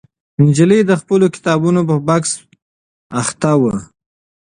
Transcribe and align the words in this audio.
نجلۍ 0.43 0.81
د 0.85 0.91
خپلو 1.01 1.25
کتابونو 1.35 1.81
په 1.89 1.95
بکس 2.07 2.31
بوخته 3.09 3.51
وه. 3.61 3.73